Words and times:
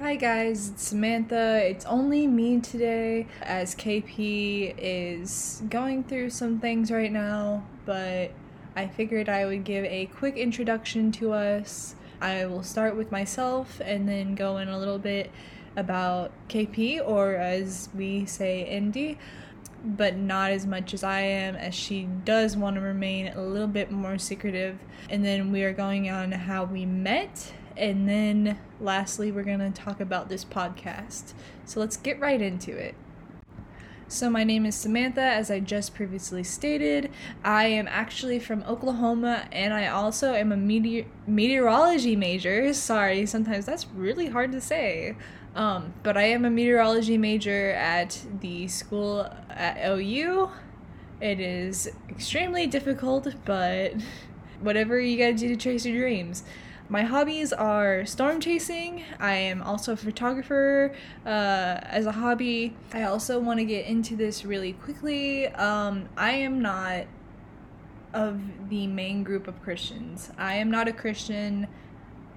Hi 0.00 0.16
guys, 0.16 0.70
it's 0.70 0.88
Samantha. 0.88 1.60
It's 1.62 1.84
only 1.84 2.26
me 2.26 2.58
today 2.60 3.26
as 3.42 3.74
KP 3.74 4.74
is 4.78 5.62
going 5.68 6.04
through 6.04 6.30
some 6.30 6.58
things 6.58 6.90
right 6.90 7.12
now, 7.12 7.66
but 7.84 8.30
I 8.74 8.86
figured 8.86 9.28
I 9.28 9.44
would 9.44 9.62
give 9.62 9.84
a 9.84 10.06
quick 10.06 10.38
introduction 10.38 11.12
to 11.12 11.34
us. 11.34 11.96
I 12.18 12.46
will 12.46 12.62
start 12.62 12.96
with 12.96 13.12
myself 13.12 13.78
and 13.84 14.08
then 14.08 14.34
go 14.34 14.56
in 14.56 14.68
a 14.68 14.78
little 14.78 14.98
bit 14.98 15.30
about 15.76 16.32
KP, 16.48 17.06
or 17.06 17.34
as 17.34 17.90
we 17.94 18.24
say, 18.24 18.66
Indie, 18.72 19.18
but 19.84 20.16
not 20.16 20.50
as 20.50 20.66
much 20.66 20.94
as 20.94 21.04
I 21.04 21.20
am, 21.20 21.56
as 21.56 21.74
she 21.74 22.08
does 22.24 22.56
want 22.56 22.76
to 22.76 22.80
remain 22.80 23.34
a 23.34 23.42
little 23.42 23.68
bit 23.68 23.90
more 23.90 24.16
secretive. 24.16 24.78
And 25.10 25.22
then 25.22 25.52
we 25.52 25.62
are 25.62 25.74
going 25.74 26.08
on 26.08 26.32
how 26.32 26.64
we 26.64 26.86
met 26.86 27.52
and 27.76 28.08
then 28.08 28.58
lastly, 28.80 29.30
we're 29.32 29.44
going 29.44 29.58
to 29.58 29.70
talk 29.70 30.00
about 30.00 30.28
this 30.28 30.44
podcast. 30.44 31.32
So 31.64 31.80
let's 31.80 31.96
get 31.96 32.20
right 32.20 32.40
into 32.40 32.76
it. 32.76 32.94
So, 34.08 34.28
my 34.28 34.42
name 34.42 34.66
is 34.66 34.74
Samantha, 34.74 35.20
as 35.20 35.52
I 35.52 35.60
just 35.60 35.94
previously 35.94 36.42
stated. 36.42 37.12
I 37.44 37.66
am 37.66 37.86
actually 37.86 38.40
from 38.40 38.64
Oklahoma, 38.64 39.46
and 39.52 39.72
I 39.72 39.86
also 39.86 40.34
am 40.34 40.50
a 40.50 40.56
meteor- 40.56 41.06
meteorology 41.28 42.16
major. 42.16 42.74
Sorry, 42.74 43.24
sometimes 43.24 43.66
that's 43.66 43.86
really 43.94 44.26
hard 44.26 44.50
to 44.50 44.60
say. 44.60 45.14
Um, 45.54 45.94
but 46.02 46.16
I 46.16 46.22
am 46.22 46.44
a 46.44 46.50
meteorology 46.50 47.18
major 47.18 47.70
at 47.70 48.20
the 48.40 48.66
school 48.66 49.32
at 49.48 49.78
OU. 49.88 50.50
It 51.20 51.38
is 51.38 51.88
extremely 52.08 52.66
difficult, 52.66 53.32
but 53.44 53.94
whatever 54.60 54.98
you 54.98 55.18
gotta 55.18 55.34
do 55.34 55.48
to 55.48 55.56
chase 55.56 55.86
your 55.86 55.96
dreams. 55.96 56.42
My 56.90 57.02
hobbies 57.02 57.52
are 57.52 58.04
storm 58.04 58.40
chasing. 58.40 59.04
I 59.20 59.34
am 59.34 59.62
also 59.62 59.92
a 59.92 59.96
photographer 59.96 60.92
uh, 61.24 61.28
as 61.84 62.04
a 62.04 62.10
hobby. 62.10 62.76
I 62.92 63.04
also 63.04 63.38
want 63.38 63.60
to 63.60 63.64
get 63.64 63.86
into 63.86 64.16
this 64.16 64.44
really 64.44 64.72
quickly. 64.72 65.46
Um, 65.46 66.08
I 66.16 66.32
am 66.32 66.60
not 66.60 67.04
of 68.12 68.40
the 68.68 68.88
main 68.88 69.22
group 69.22 69.46
of 69.46 69.62
Christians. 69.62 70.32
I 70.36 70.54
am 70.54 70.68
not 70.68 70.88
a 70.88 70.92
Christian. 70.92 71.68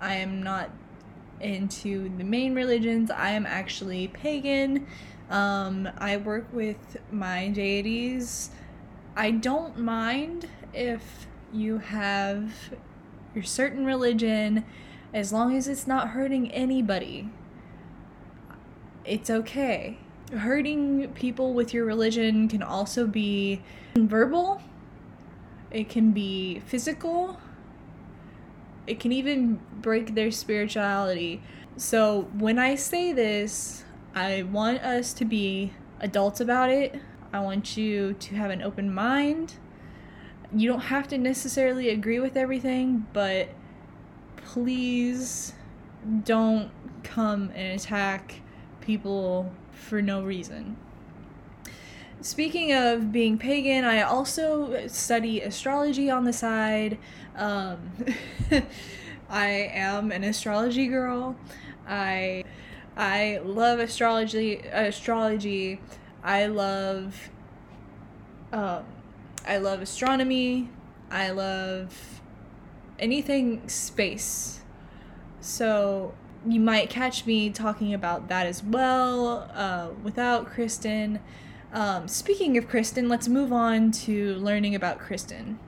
I 0.00 0.14
am 0.14 0.42
not 0.42 0.70
into 1.40 2.08
the 2.16 2.24
main 2.24 2.54
religions. 2.54 3.10
I 3.10 3.32
am 3.32 3.44
actually 3.44 4.08
pagan. 4.08 4.86
Um, 5.28 5.90
I 5.98 6.16
work 6.16 6.46
with 6.54 6.96
my 7.12 7.48
deities. 7.48 8.48
I 9.14 9.30
don't 9.30 9.78
mind 9.78 10.48
if 10.72 11.26
you 11.52 11.76
have 11.78 12.50
your 13.38 13.44
certain 13.44 13.86
religion, 13.86 14.64
as 15.14 15.32
long 15.32 15.56
as 15.56 15.68
it's 15.68 15.86
not 15.86 16.08
hurting 16.08 16.50
anybody, 16.50 17.28
it's 19.04 19.30
okay. 19.30 19.96
Hurting 20.32 21.12
people 21.12 21.54
with 21.54 21.72
your 21.72 21.84
religion 21.84 22.48
can 22.48 22.64
also 22.64 23.06
be 23.06 23.62
verbal, 23.94 24.60
it 25.70 25.88
can 25.88 26.10
be 26.10 26.58
physical, 26.66 27.38
it 28.88 28.98
can 28.98 29.12
even 29.12 29.60
break 29.80 30.16
their 30.16 30.32
spirituality. 30.32 31.40
So, 31.76 32.22
when 32.32 32.58
I 32.58 32.74
say 32.74 33.12
this, 33.12 33.84
I 34.16 34.42
want 34.42 34.80
us 34.80 35.12
to 35.12 35.24
be 35.24 35.74
adults 36.00 36.40
about 36.40 36.70
it. 36.70 37.00
I 37.32 37.38
want 37.38 37.76
you 37.76 38.14
to 38.14 38.34
have 38.34 38.50
an 38.50 38.62
open 38.62 38.92
mind 38.92 39.54
you 40.54 40.68
don't 40.68 40.80
have 40.80 41.08
to 41.08 41.18
necessarily 41.18 41.90
agree 41.90 42.20
with 42.20 42.36
everything, 42.36 43.06
but 43.12 43.48
please 44.36 45.52
don't 46.24 46.70
come 47.02 47.50
and 47.54 47.78
attack 47.78 48.40
people 48.80 49.52
for 49.72 50.00
no 50.00 50.22
reason. 50.22 50.76
Speaking 52.20 52.72
of 52.72 53.12
being 53.12 53.38
pagan, 53.38 53.84
I 53.84 54.02
also 54.02 54.88
study 54.88 55.40
astrology 55.40 56.10
on 56.10 56.24
the 56.24 56.32
side. 56.32 56.98
Um, 57.36 57.92
I 59.30 59.48
am 59.48 60.10
an 60.10 60.24
astrology 60.24 60.88
girl. 60.88 61.36
I 61.86 62.44
I 62.96 63.40
love 63.44 63.78
astrology. 63.78 64.56
Astrology. 64.72 65.80
I 66.24 66.46
love 66.46 67.30
um, 68.52 68.84
I 69.48 69.56
love 69.56 69.80
astronomy. 69.80 70.68
I 71.10 71.30
love 71.30 72.20
anything 72.98 73.66
space. 73.66 74.60
So 75.40 76.12
you 76.46 76.60
might 76.60 76.90
catch 76.90 77.24
me 77.24 77.48
talking 77.48 77.94
about 77.94 78.28
that 78.28 78.46
as 78.46 78.62
well 78.62 79.50
uh, 79.54 79.88
without 80.02 80.44
Kristen. 80.46 81.20
Um, 81.72 82.08
speaking 82.08 82.58
of 82.58 82.68
Kristen, 82.68 83.08
let's 83.08 83.26
move 83.26 83.50
on 83.50 83.90
to 83.92 84.34
learning 84.34 84.74
about 84.74 84.98
Kristen. 84.98 85.58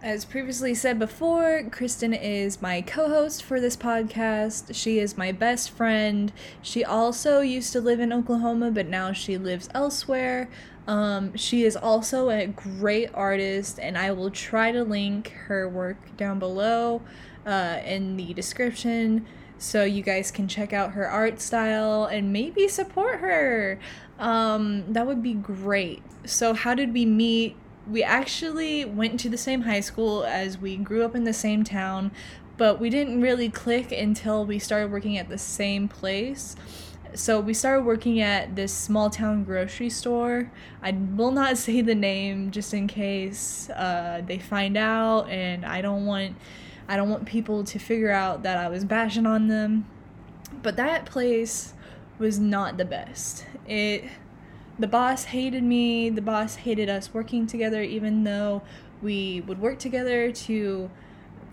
As 0.00 0.24
previously 0.24 0.74
said 0.74 0.98
before, 0.98 1.62
Kristen 1.72 2.12
is 2.12 2.60
my 2.60 2.82
co 2.82 3.08
host 3.08 3.42
for 3.42 3.58
this 3.58 3.76
podcast. 3.76 4.74
She 4.74 4.98
is 4.98 5.16
my 5.16 5.32
best 5.32 5.70
friend. 5.70 6.30
She 6.60 6.84
also 6.84 7.40
used 7.40 7.72
to 7.72 7.80
live 7.80 8.00
in 8.00 8.12
Oklahoma, 8.12 8.70
but 8.70 8.86
now 8.86 9.12
she 9.12 9.38
lives 9.38 9.68
elsewhere. 9.74 10.50
Um, 10.86 11.36
she 11.36 11.64
is 11.64 11.76
also 11.76 12.28
a 12.28 12.46
great 12.46 13.10
artist, 13.14 13.78
and 13.78 13.96
I 13.96 14.12
will 14.12 14.30
try 14.30 14.72
to 14.72 14.84
link 14.84 15.30
her 15.46 15.68
work 15.68 16.16
down 16.16 16.38
below 16.38 17.02
uh, 17.46 17.80
in 17.84 18.16
the 18.16 18.34
description 18.34 19.26
so 19.56 19.84
you 19.84 20.02
guys 20.02 20.30
can 20.30 20.46
check 20.46 20.72
out 20.72 20.92
her 20.92 21.08
art 21.08 21.40
style 21.40 22.04
and 22.04 22.32
maybe 22.32 22.68
support 22.68 23.20
her. 23.20 23.78
Um, 24.18 24.92
that 24.92 25.06
would 25.06 25.22
be 25.22 25.34
great. 25.34 26.02
So, 26.26 26.52
how 26.54 26.74
did 26.74 26.92
we 26.92 27.06
meet? 27.06 27.56
We 27.88 28.02
actually 28.02 28.84
went 28.84 29.20
to 29.20 29.28
the 29.28 29.38
same 29.38 29.62
high 29.62 29.80
school 29.80 30.24
as 30.24 30.58
we 30.58 30.76
grew 30.76 31.04
up 31.04 31.14
in 31.14 31.24
the 31.24 31.32
same 31.32 31.64
town, 31.64 32.12
but 32.56 32.80
we 32.80 32.90
didn't 32.90 33.20
really 33.20 33.48
click 33.48 33.92
until 33.92 34.44
we 34.44 34.58
started 34.58 34.90
working 34.90 35.18
at 35.18 35.28
the 35.28 35.38
same 35.38 35.88
place 35.88 36.56
so 37.14 37.40
we 37.40 37.54
started 37.54 37.84
working 37.84 38.20
at 38.20 38.56
this 38.56 38.72
small 38.72 39.08
town 39.08 39.44
grocery 39.44 39.90
store. 39.90 40.50
I 40.82 40.92
will 40.92 41.30
not 41.30 41.56
say 41.64 41.80
the 41.80 41.94
name 41.94 42.50
just 42.50 42.74
in 42.74 42.86
case 42.86 43.70
uh, 43.70 44.22
they 44.26 44.38
find 44.38 44.76
out, 44.76 45.28
and 45.28 45.64
I 45.64 45.80
don't 45.80 46.06
want 46.06 46.36
I 46.86 46.96
don't 46.96 47.08
want 47.08 47.24
people 47.24 47.64
to 47.64 47.78
figure 47.78 48.10
out 48.10 48.42
that 48.42 48.58
I 48.58 48.68
was 48.68 48.84
bashing 48.84 49.26
on 49.26 49.48
them. 49.48 49.86
But 50.62 50.76
that 50.76 51.06
place 51.06 51.72
was 52.18 52.38
not 52.38 52.76
the 52.76 52.84
best. 52.84 53.46
It 53.66 54.04
the 54.78 54.88
boss 54.88 55.24
hated 55.24 55.62
me. 55.62 56.10
The 56.10 56.22
boss 56.22 56.56
hated 56.56 56.88
us 56.88 57.14
working 57.14 57.46
together, 57.46 57.82
even 57.82 58.24
though 58.24 58.62
we 59.00 59.40
would 59.42 59.60
work 59.60 59.78
together 59.78 60.32
to 60.32 60.90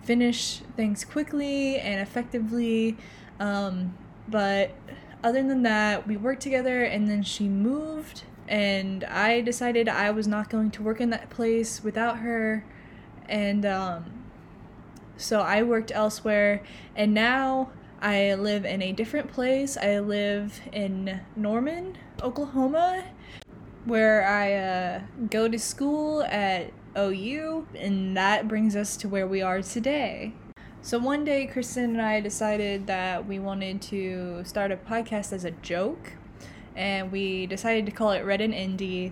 finish 0.04 0.62
things 0.76 1.06
quickly 1.06 1.78
and 1.78 2.02
effectively. 2.02 2.98
Um, 3.40 3.96
but 4.28 4.72
other 5.24 5.44
than 5.44 5.64
that, 5.64 6.08
we 6.08 6.18
worked 6.18 6.42
together 6.42 6.84
and 6.84 7.10
then 7.10 7.24
she 7.24 7.48
moved 7.48 8.24
and 8.48 9.04
I 9.06 9.42
decided 9.42 9.88
I 9.88 10.12
was 10.12 10.28
not 10.28 10.50
going 10.50 10.72
to 10.72 10.84
work 10.84 11.00
in 11.00 11.10
that 11.12 11.30
place 11.30 11.84
without 11.84 12.20
her 12.20 12.66
and 13.30 13.66
um, 13.66 14.06
so 15.18 15.42
I 15.42 15.64
worked 15.64 15.92
elsewhere 15.94 16.64
and 16.96 17.14
now 17.14 17.72
I 18.02 18.34
live 18.34 18.66
in 18.66 18.82
a 18.82 18.92
different 18.92 19.32
place. 19.32 19.78
I 19.78 20.00
live 20.00 20.60
in 20.72 21.22
Norman, 21.36 21.98
Oklahoma, 22.24 23.06
where 23.86 24.28
I 24.28 24.54
uh, 24.54 25.02
go 25.30 25.48
to 25.48 25.60
school 25.60 26.24
at 26.24 26.72
OU, 26.98 27.68
and 27.76 28.18
that 28.18 28.48
brings 28.48 28.76
us 28.76 28.98
to 28.98 29.08
where 29.08 29.28
we 29.28 29.44
are 29.44 29.62
today. 29.62 30.34
So 30.84 30.98
one 30.98 31.24
day, 31.24 31.46
Kristen 31.46 31.92
and 31.92 32.02
I 32.02 32.22
decided 32.22 32.88
that 32.88 33.28
we 33.28 33.38
wanted 33.38 33.84
to 33.84 34.44
start 34.44 34.72
a 34.72 34.78
podcast 34.78 35.32
as 35.32 35.46
a 35.46 35.52
joke, 35.52 36.14
and 36.76 37.12
we 37.12 37.46
decided 37.46 37.86
to 37.86 37.92
call 37.92 38.12
it 38.12 38.26
Red 38.26 38.42
and 38.42 38.52
Indie, 38.52 39.12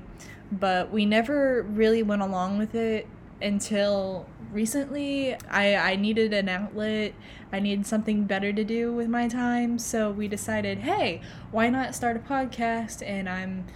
but 0.52 0.92
we 0.92 1.06
never 1.06 1.62
really 1.62 2.02
went 2.02 2.24
along 2.24 2.58
with 2.58 2.74
it 2.74 3.08
until 3.40 4.28
recently. 4.52 5.36
I, 5.48 5.76
I 5.76 5.96
needed 5.96 6.34
an 6.34 6.50
outlet, 6.50 7.14
I 7.54 7.60
needed 7.60 7.86
something 7.86 8.24
better 8.24 8.52
to 8.52 8.64
do 8.64 8.92
with 8.92 9.08
my 9.08 9.28
time, 9.28 9.78
so 9.78 10.10
we 10.10 10.28
decided, 10.28 10.80
hey, 10.80 11.22
why 11.52 11.70
not 11.70 11.94
start 11.94 12.18
a 12.18 12.20
podcast? 12.20 13.08
And 13.08 13.30
I'm 13.30 13.68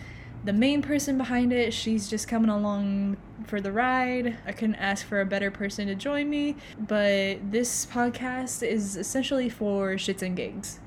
the 0.44 0.54
main 0.54 0.81
person 0.81 1.18
behind 1.18 1.54
it. 1.54 1.74
She's 1.74 2.10
just 2.10 2.28
coming 2.28 2.50
along 2.50 3.18
for 3.45 3.62
the 3.62 3.72
ride. 3.72 4.38
I 4.45 4.51
couldn't 4.51 4.75
ask 4.75 5.06
for 5.06 5.22
a 5.22 5.25
better 5.25 5.51
person 5.51 5.88
to 5.88 5.95
join 5.95 6.30
me, 6.30 6.56
but 6.78 7.51
this 7.51 7.86
podcast 7.86 8.66
is 8.66 8.95
essentially 8.95 9.50
for 9.50 9.94
shits 9.94 10.22
and 10.22 10.36
gigs, 10.36 10.80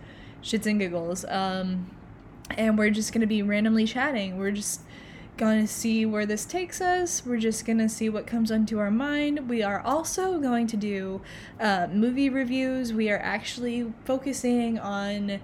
shits 0.42 0.66
and 0.66 0.78
giggles. 0.78 1.24
Um, 1.26 1.90
and 2.50 2.78
we're 2.78 2.90
just 2.90 3.12
gonna 3.12 3.26
be 3.26 3.42
randomly 3.42 3.86
chatting. 3.86 4.38
We're 4.38 4.52
just 4.52 4.82
gonna 5.36 5.66
see 5.66 6.06
where 6.06 6.24
this 6.24 6.44
takes 6.44 6.80
us. 6.80 7.24
We're 7.26 7.38
just 7.38 7.66
gonna 7.66 7.88
see 7.88 8.08
what 8.08 8.26
comes 8.26 8.50
onto 8.50 8.78
our 8.78 8.90
mind. 8.90 9.48
We 9.48 9.62
are 9.62 9.80
also 9.80 10.38
going 10.40 10.66
to 10.68 10.76
do 10.76 11.20
uh, 11.60 11.88
movie 11.92 12.30
reviews. 12.30 12.92
We 12.92 13.10
are 13.10 13.18
actually 13.18 13.92
focusing 14.04 14.78
on 14.78 15.40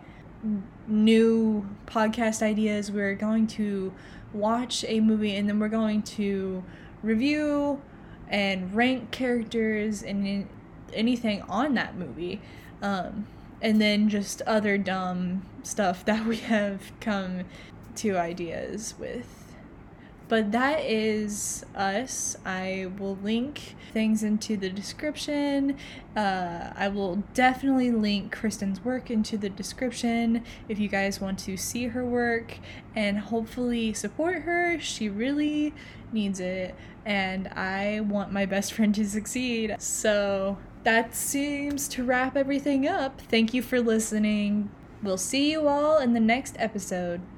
new 0.86 1.68
podcast 1.86 2.42
ideas. 2.42 2.90
We're 2.90 3.14
going 3.14 3.46
to 3.48 3.92
watch 4.32 4.84
a 4.88 5.00
movie 5.00 5.36
and 5.36 5.48
then 5.48 5.58
we're 5.58 5.68
going 5.68 6.02
to 6.02 6.64
review 7.02 7.80
and 8.28 8.74
rank 8.74 9.10
characters 9.10 10.02
and 10.02 10.48
anything 10.92 11.42
on 11.42 11.74
that 11.74 11.96
movie. 11.96 12.40
Um, 12.80 13.26
and 13.60 13.80
then 13.80 14.08
just 14.08 14.42
other 14.42 14.76
dumb 14.76 15.42
stuff 15.62 16.04
that 16.06 16.26
we 16.26 16.36
have 16.38 16.92
come 17.00 17.44
to 17.96 18.16
ideas 18.16 18.94
with. 18.98 19.41
But 20.32 20.50
that 20.52 20.80
is 20.80 21.62
us. 21.74 22.38
I 22.46 22.90
will 22.98 23.18
link 23.22 23.76
things 23.92 24.22
into 24.22 24.56
the 24.56 24.70
description. 24.70 25.76
Uh, 26.16 26.72
I 26.74 26.88
will 26.88 27.16
definitely 27.34 27.90
link 27.90 28.32
Kristen's 28.32 28.82
work 28.82 29.10
into 29.10 29.36
the 29.36 29.50
description 29.50 30.42
if 30.70 30.78
you 30.78 30.88
guys 30.88 31.20
want 31.20 31.38
to 31.40 31.58
see 31.58 31.88
her 31.88 32.02
work 32.02 32.56
and 32.96 33.18
hopefully 33.18 33.92
support 33.92 34.44
her. 34.44 34.80
She 34.80 35.10
really 35.10 35.74
needs 36.14 36.40
it, 36.40 36.74
and 37.04 37.48
I 37.48 38.00
want 38.00 38.32
my 38.32 38.46
best 38.46 38.72
friend 38.76 38.94
to 38.94 39.06
succeed. 39.06 39.76
So 39.80 40.56
that 40.84 41.14
seems 41.14 41.88
to 41.88 42.04
wrap 42.04 42.38
everything 42.38 42.88
up. 42.88 43.20
Thank 43.20 43.52
you 43.52 43.60
for 43.60 43.82
listening. 43.82 44.70
We'll 45.02 45.18
see 45.18 45.50
you 45.50 45.68
all 45.68 45.98
in 45.98 46.14
the 46.14 46.20
next 46.20 46.56
episode. 46.58 47.20